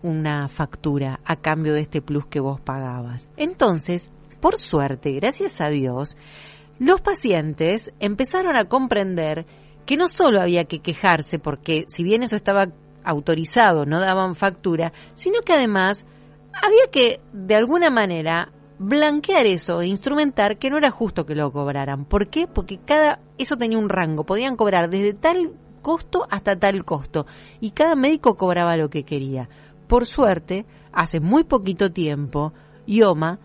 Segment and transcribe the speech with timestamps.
[0.00, 3.28] una factura a cambio de este plus que vos pagabas.
[3.36, 6.16] Entonces, por suerte, gracias a Dios,
[6.78, 9.44] los pacientes empezaron a comprender
[9.86, 12.68] que no solo había que quejarse porque si bien eso estaba
[13.02, 16.06] autorizado, no daban factura, sino que además
[16.52, 21.50] había que de alguna manera blanquear eso e instrumentar que no era justo que lo
[21.50, 22.04] cobraran.
[22.04, 22.46] ¿Por qué?
[22.46, 27.26] Porque cada eso tenía un rango, podían cobrar desde tal costo hasta tal costo
[27.60, 29.48] y cada médico cobraba lo que quería.
[29.88, 32.52] Por suerte, hace muy poquito tiempo,
[32.86, 33.40] IOMA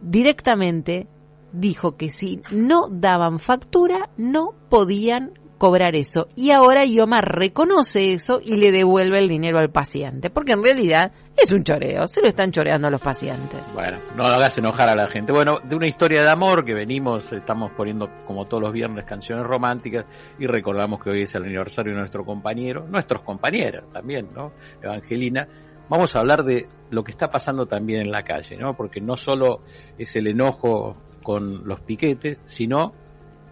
[0.00, 1.06] directamente
[1.52, 6.26] dijo que si no daban factura, no podían cobrar eso.
[6.34, 11.12] Y ahora IOMA reconoce eso y le devuelve el dinero al paciente, porque en realidad
[11.40, 13.60] es un choreo, se lo están choreando a los pacientes.
[13.72, 15.32] Bueno, no hagas enojar a la gente.
[15.32, 19.46] Bueno, de una historia de amor que venimos, estamos poniendo como todos los viernes canciones
[19.46, 20.04] románticas
[20.36, 24.54] y recordamos que hoy es el aniversario de nuestro compañero, nuestros compañeros también, ¿no?
[24.82, 25.46] Evangelina.
[25.88, 28.74] Vamos a hablar de lo que está pasando también en la calle, ¿no?
[28.74, 29.60] Porque no solo
[29.96, 32.94] es el enojo con los piquetes, sino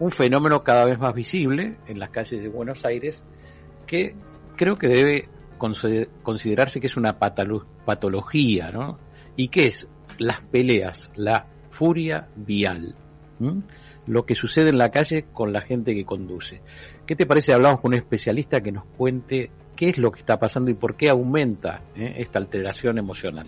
[0.01, 3.23] un fenómeno cada vez más visible en las calles de Buenos Aires
[3.85, 4.15] que
[4.55, 8.97] creo que debe considerarse que es una patología, ¿no?
[9.35, 12.95] Y que es las peleas, la furia vial,
[14.07, 16.61] lo que sucede en la calle con la gente que conduce.
[17.05, 17.53] ¿Qué te parece?
[17.53, 20.95] Hablamos con un especialista que nos cuente qué es lo que está pasando y por
[20.95, 22.15] qué aumenta ¿eh?
[22.17, 23.45] esta alteración emocional.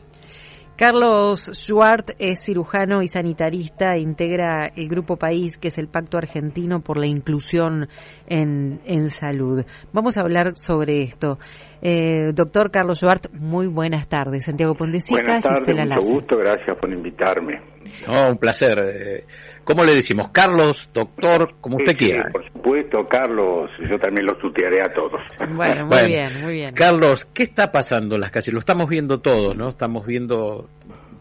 [0.75, 6.81] Carlos Schwartz es cirujano y sanitarista, integra el Grupo País, que es el Pacto Argentino
[6.81, 7.88] por la Inclusión
[8.27, 9.63] en, en Salud.
[9.91, 11.38] Vamos a hablar sobre esto.
[11.81, 14.45] Eh, doctor Carlos Schwartz, muy buenas tardes.
[14.45, 17.72] Santiago Pondesica, buenas tardes, mucho gusto, gracias por invitarme.
[18.07, 18.79] No, un placer.
[18.79, 19.23] Eh,
[19.63, 20.29] ¿Cómo le decimos?
[20.31, 22.29] Carlos, doctor, como usted quiera.
[22.31, 25.21] por supuesto, Carlos, yo también los tutearé a todos.
[25.55, 26.75] Bueno, muy bien, muy bien.
[26.75, 28.53] Carlos, ¿qué está pasando en las calles?
[28.53, 29.69] Lo estamos viendo todos, ¿no?
[29.69, 30.67] Estamos viendo,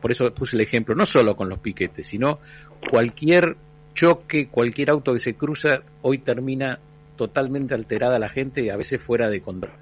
[0.00, 2.34] por eso puse el ejemplo, no solo con los piquetes, sino
[2.90, 3.56] cualquier
[3.94, 6.78] choque, cualquier auto que se cruza, hoy termina
[7.17, 9.72] totalmente alterada la gente y a veces fuera de control.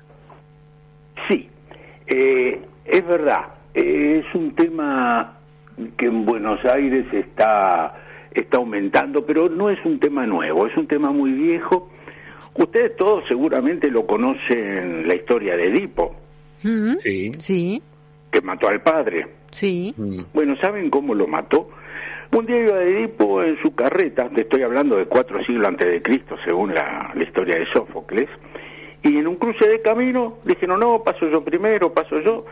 [1.28, 1.48] Sí,
[2.06, 3.54] eh, es verdad.
[3.72, 5.39] es un tema
[5.96, 7.94] que en Buenos Aires está
[8.32, 11.90] está aumentando, pero no es un tema nuevo, es un tema muy viejo.
[12.54, 16.14] Ustedes todos seguramente lo conocen la historia de Edipo.
[16.56, 17.32] Sí.
[17.38, 17.82] Sí.
[18.30, 19.26] Que mató al padre.
[19.50, 19.94] Sí.
[19.96, 20.22] Mm.
[20.32, 21.70] Bueno, ¿saben cómo lo mató?
[22.32, 26.00] Un día iba Edipo en su carreta, te estoy hablando de cuatro siglos antes de
[26.00, 28.28] Cristo, según la, historia de Sófocles,
[29.02, 32.44] y en un cruce de camino dijeron, no, paso yo primero, paso yo,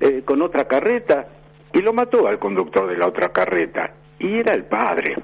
[0.00, 1.28] eh, con otra carreta,
[1.72, 5.16] y lo mató al conductor de la otra carreta y era el padre.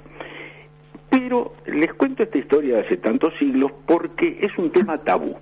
[1.11, 5.37] Pero les cuento esta historia de hace tantos siglos porque es un tema tabú,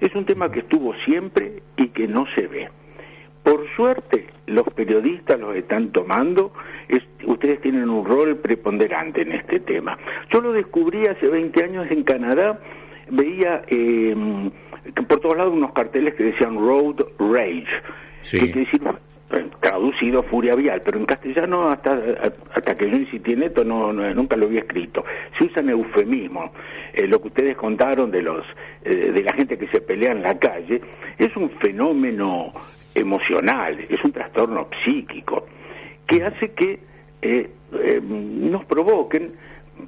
[0.00, 2.68] es un tema que estuvo siempre y que no se ve.
[3.42, 6.52] Por suerte, los periodistas los están tomando,
[7.26, 9.98] ustedes tienen un rol preponderante en este tema.
[10.32, 12.58] Yo lo descubrí hace 20 años en Canadá,
[13.10, 14.50] veía eh,
[15.08, 17.66] por todos lados unos carteles que decían Road Rage,
[18.30, 18.80] que quiere decir
[19.60, 21.98] traducido furia vial, pero en castellano hasta
[22.54, 25.04] hasta que yo insistí en esto no, nunca lo había escrito.
[25.38, 26.50] Se usan eufemismos.
[26.92, 28.44] Eh, lo que ustedes contaron de los
[28.84, 30.80] eh, de la gente que se pelea en la calle
[31.18, 32.52] es un fenómeno
[32.94, 35.46] emocional, es un trastorno psíquico
[36.06, 36.80] que hace que
[37.22, 37.50] eh,
[38.02, 39.32] nos provoquen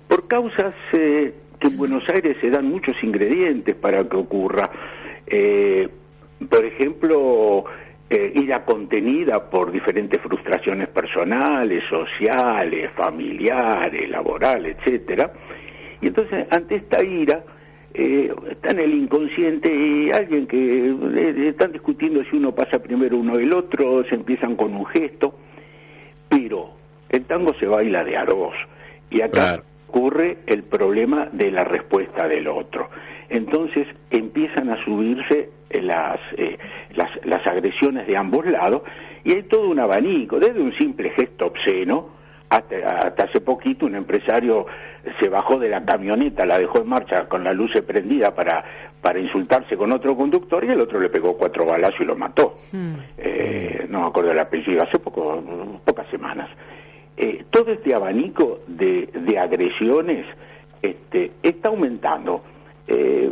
[0.09, 4.71] por causas que en Buenos Aires se dan muchos ingredientes para que ocurra.
[6.51, 7.65] por ejemplo,
[8.09, 15.33] eh, ira contenida por diferentes frustraciones personales, sociales, familiares, laborales, etcétera.
[16.01, 17.43] Y entonces, ante esta ira,
[17.95, 23.17] eh, está en el inconsciente y alguien que eh, están discutiendo si uno pasa primero
[23.17, 25.35] uno el otro, se empiezan con un gesto,
[26.29, 26.73] pero
[27.09, 28.55] el tango se baila de a dos
[29.11, 32.91] y acá ocurre el problema de la respuesta del otro.
[33.31, 36.59] Entonces empiezan a subirse las, eh,
[37.27, 38.83] las, agresiones de ambos lados
[39.25, 42.17] y hay todo un abanico, desde un simple gesto obsceno,
[42.49, 44.67] hasta, hasta, hace poquito un empresario
[45.21, 48.65] se bajó de la camioneta, la dejó en marcha con la luz prendida para,
[49.01, 52.55] para insultarse con otro conductor y el otro le pegó cuatro balazos y lo mató.
[52.73, 52.95] Hmm.
[53.19, 56.49] Eh, no me acuerdo del apellido, hace poco, pocas semanas.
[57.17, 60.27] Eh, todo este abanico de, de agresiones
[60.83, 62.43] este, está aumentando.
[62.87, 63.31] Eh,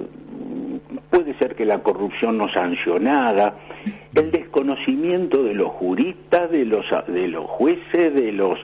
[1.39, 3.57] ser que la corrupción no sancionada,
[4.15, 8.59] el desconocimiento de los juristas, de los, de los jueces, de los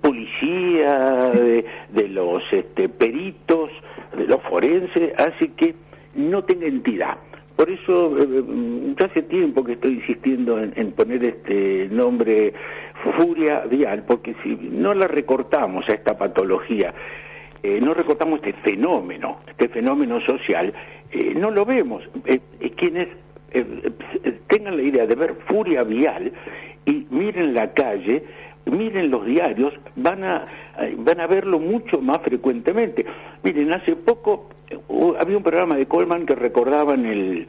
[0.00, 3.70] policías, de, los este, peritos,
[4.16, 5.74] de los forenses, así que
[6.14, 7.18] no tenga entidad.
[7.56, 8.42] por eso eh,
[8.98, 12.52] ya hace tiempo que estoy insistiendo en, poner este nombre
[13.16, 16.92] furia vial, porque si no la recortamos a esta patología,
[17.62, 20.72] eh, no recortamos este fenómeno, este fenómeno social,
[21.12, 22.02] eh, no lo vemos.
[22.76, 23.08] quienes
[24.46, 26.32] tengan la idea de ver furia vial
[26.86, 28.24] y miren la calle,
[28.66, 30.46] miren los diarios, van a,
[30.98, 33.04] van a verlo mucho más frecuentemente.
[33.42, 34.50] Miren, hace poco
[34.88, 37.46] uh, había un programa de Coleman que recordaban el,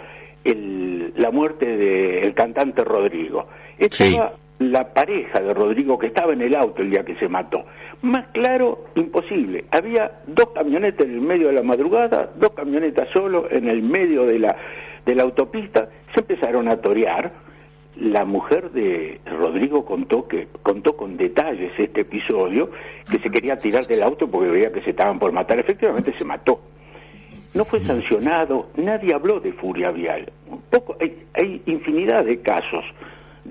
[1.16, 3.48] la muerte del cantante Rodrigo.
[3.82, 7.64] Estaba la pareja de Rodrigo que estaba en el auto el día que se mató.
[8.04, 9.66] Más claro, imposible.
[9.72, 14.26] Había dos camionetas en el medio de la madrugada, dos camionetas solo en el medio
[14.26, 14.56] de la,
[15.04, 17.32] de la autopista, se empezaron a torear.
[17.98, 22.70] La mujer de Rodrigo contó que contó con detalles este episodio
[23.10, 25.60] que se quería tirar del auto porque veía que se estaban por matar.
[25.60, 26.62] Efectivamente se mató.
[27.54, 30.32] No fue sancionado nadie habló de furia vial.
[30.70, 32.86] Poco hay, infinidad de casos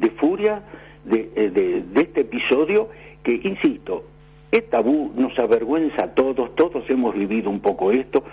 [0.01, 0.63] de furia
[1.05, 2.89] de, eh, de, de este episodio
[3.23, 4.05] que insisto
[4.51, 8.25] es tabú nos avergüenza a todos todos hemos vivido un poco esto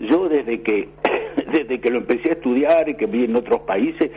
[0.00, 0.88] yo desde que
[1.52, 4.10] desde que lo empecé a estudiar y que vi en otros países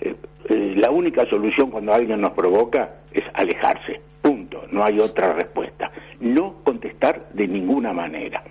[0.00, 0.14] eh,
[0.48, 5.90] eh, la única solución cuando alguien nos provoca es alejarse, punto, no hay otra respuesta.
[6.20, 8.42] No contestar de ninguna manera.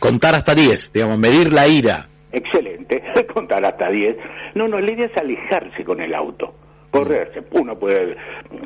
[0.00, 2.06] Contar hasta 10, digamos, medir la ira.
[2.32, 3.02] Excelente,
[3.34, 4.16] contar hasta 10.
[4.56, 6.54] No, no, la idea es alejarse con el auto,
[6.94, 7.42] correrse.
[7.50, 8.16] Uno puede,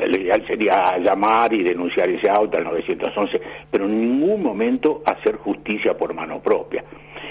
[0.01, 3.41] el ideal sería llamar y denunciar ese auto al 911,
[3.71, 6.85] pero en ningún momento hacer justicia por mano propia.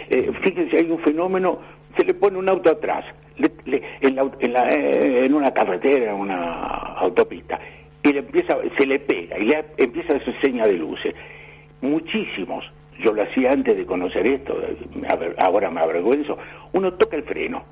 [0.09, 1.59] Eh, fíjense, hay un fenómeno,
[1.95, 3.05] se le pone un auto atrás,
[3.37, 6.63] eh, en, una carretera, en una
[6.95, 7.59] autopista,
[8.01, 11.13] y le empieza, se le pega y le empieza esa seña de luces.
[11.81, 12.65] Muchísimos,
[13.05, 14.57] yo lo hacía antes de conocer esto,
[15.37, 16.39] ahora me avergüenzo,
[16.73, 17.63] uno toca el freno.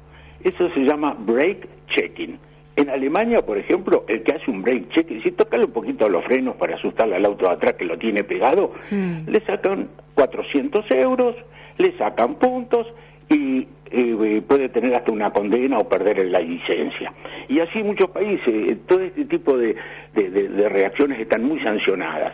[0.44, 2.38] Eso se llama brake checking.
[2.76, 6.26] En Alemania, por ejemplo, el que hace un brake checking, si toca un poquito los
[6.26, 11.36] frenos para asustarle al auto de atrás que lo tiene pegado, le sacan 400 euros,
[11.78, 12.88] le sacan puntos
[13.30, 17.14] y eh, puede tener hasta una condena o perder la licencia.
[17.48, 19.76] Y así muchos países, eh, todo este tipo de,
[20.14, 22.34] de, reacciones están muy sancionadas.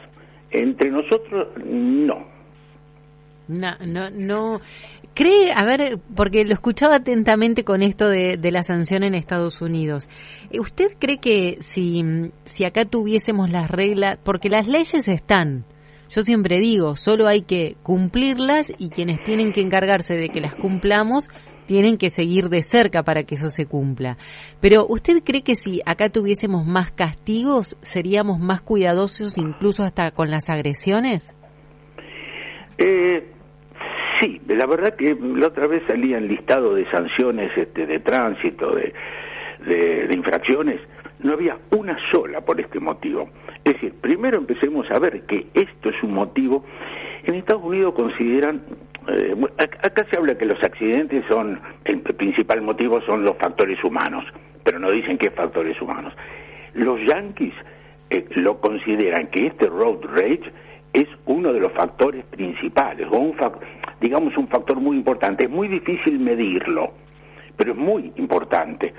[0.50, 2.31] Entre nosotros, no.
[3.52, 4.62] No, no, no.
[5.14, 10.08] Cree, a ver, porque lo escuchaba atentamente con esto de, la sanción en Estados Unidos.
[10.58, 12.02] ¿Usted cree que si,
[12.46, 15.66] si acá tuviésemos las reglas, porque las leyes están,
[16.10, 20.56] yo siempre digo, solo hay que cumplirlas y quienes tienen que encargarse de que las
[20.56, 21.28] cumplamos
[21.66, 24.18] tienen que seguir de cerca para que eso se cumpla.
[24.60, 30.32] Pero ¿usted cree que si acá tuviésemos más castigos, seríamos más cuidadosos incluso hasta con
[30.32, 31.34] las agresiones?
[32.78, 33.32] Eh,
[34.22, 38.72] sí, la verdad que la otra vez salía el listado de sanciones este, de tránsito,
[38.72, 38.94] de,
[39.66, 40.80] de infracciones,
[41.24, 43.30] no había una sola por este motivo.
[43.64, 46.66] Es decir, primero empecemos a ver que esto es un motivo.
[47.24, 48.62] En Estados Unidos consideran,
[49.08, 54.26] eh, acá se habla que los accidentes son, el principal motivo son los factores humanos,
[54.64, 56.14] pero no dicen qué factores humanos.
[56.74, 57.54] Los yankees
[58.10, 60.52] eh, lo consideran que este road rage
[60.94, 63.36] es uno de los factores principales, o un
[64.00, 65.46] digamos un factor muy importante.
[65.46, 66.92] Es muy difícil medirlo,
[67.56, 68.94] pero es muy importante.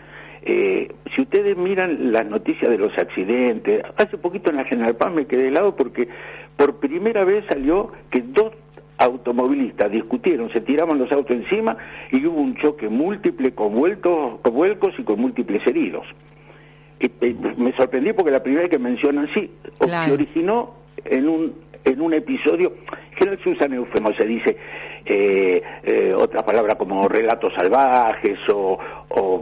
[0.44, 5.13] Eh, si ustedes miran las noticias de los accidentes, hace poquito en la General Paz
[5.13, 6.08] me quedé helado porque
[6.56, 8.53] por primera vez salió que dos
[8.99, 11.77] automovilistas discutieron, se tiraban los autos encima
[12.11, 16.06] y hubo un choque múltiple con, vueltos, con vuelcos y con múltiples heridos.
[17.01, 17.08] Y,
[17.56, 22.15] me sorprendí porque la primera vez que mencionan, sí, se originó en un, en un
[22.15, 22.72] episodio,
[23.17, 24.56] que no se usa eufemo, se dice
[25.05, 28.79] eh, eh, otra palabra como relatos salvajes o,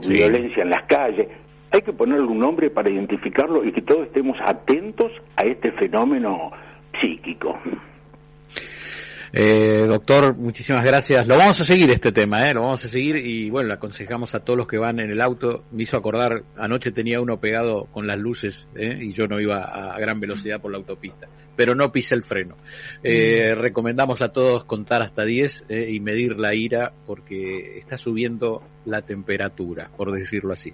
[0.06, 1.28] violencia en las calles.
[1.72, 6.50] Hay que ponerle un nombre para identificarlo y que todos estemos atentos a este fenómeno
[7.00, 7.58] psíquico.
[9.32, 11.26] Eh, doctor, muchísimas gracias.
[11.26, 12.54] Lo vamos a seguir este tema, ¿eh?
[12.54, 15.20] lo vamos a seguir y bueno, le aconsejamos a todos los que van en el
[15.20, 15.64] auto.
[15.70, 18.98] Me hizo acordar, anoche tenía uno pegado con las luces ¿eh?
[19.00, 22.56] y yo no iba a gran velocidad por la autopista, pero no pise el freno.
[23.02, 23.60] Eh, mm.
[23.60, 25.90] Recomendamos a todos contar hasta 10 ¿eh?
[25.90, 30.72] y medir la ira porque está subiendo la temperatura, por decirlo así.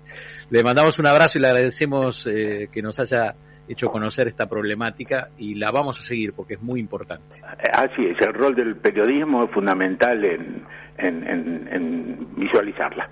[0.48, 3.34] Le mandamos un abrazo y le agradecemos eh, que nos haya
[3.68, 7.37] hecho conocer esta problemática y la vamos a seguir porque es muy importante.
[7.73, 10.64] Así es, el rol del periodismo es fundamental en,
[10.99, 13.11] en, visualizarla.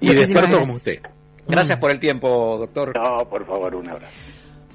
[0.00, 1.00] Y de experto como usted.
[1.46, 2.92] Gracias por el tiempo, doctor.
[2.96, 4.12] No, por favor, un abrazo.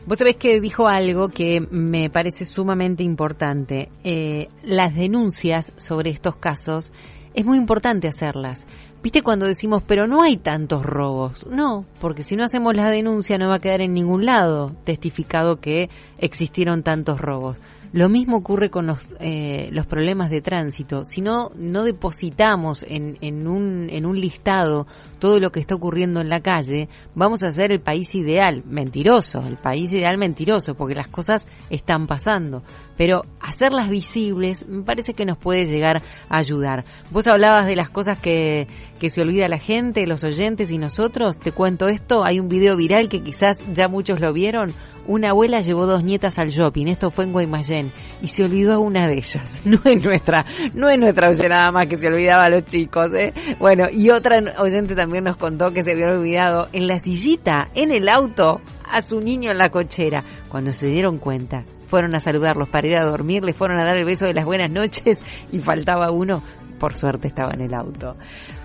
[0.06, 3.90] Vos sabés que dijo algo que me parece sumamente importante.
[4.04, 6.92] Eh, las denuncias sobre estos casos
[7.34, 8.68] es muy importante hacerlas
[9.06, 11.46] ¿Viste cuando decimos, pero no hay tantos robos?
[11.46, 15.58] No, porque si no hacemos la denuncia no va a quedar en ningún lado testificado
[15.58, 17.60] que existieron tantos robos.
[17.96, 21.06] Lo mismo ocurre con los, eh, los problemas de tránsito.
[21.06, 24.86] Si no, no depositamos en, en, un, en un listado
[25.20, 29.40] todo lo que está ocurriendo en la calle, vamos a ser el país ideal, mentiroso,
[29.40, 32.64] el país ideal mentiroso, porque las cosas están pasando.
[32.98, 36.84] Pero hacerlas visibles me parece que nos puede llegar a ayudar.
[37.12, 38.68] Vos hablabas de las cosas que,
[39.00, 41.38] que se olvida la gente, los oyentes y nosotros.
[41.38, 44.74] Te cuento esto, hay un video viral que quizás ya muchos lo vieron
[45.08, 48.80] una abuela llevó dos nietas al shopping, esto fue en Guaymallén, y se olvidó a
[48.80, 49.62] una de ellas.
[49.76, 53.14] No es nuestra, no es nuestra oyente nada más que se olvidaba a los chicos,
[53.14, 53.34] ¿eh?
[53.60, 57.92] Bueno, y otra oyente también nos contó que se había olvidado en la sillita, en
[57.92, 60.24] el auto, a su niño en la cochera.
[60.50, 63.98] Cuando se dieron cuenta, fueron a saludarlos para ir a dormir, les fueron a dar
[63.98, 65.20] el beso de las buenas noches
[65.52, 66.42] y faltaba uno,
[66.86, 68.16] por suerte estaba en el auto.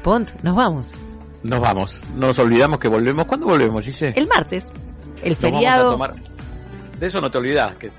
[0.05, 0.95] Pont, nos vamos.
[1.43, 1.99] Nos vamos.
[2.17, 3.25] Nos olvidamos que volvemos.
[3.25, 4.13] ¿Cuándo volvemos, Gise?
[4.15, 4.71] El martes.
[5.23, 5.97] El feriado.
[6.99, 7.91] De eso no te olvidas, que